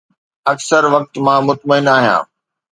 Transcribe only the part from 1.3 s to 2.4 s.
مطمئن آهيان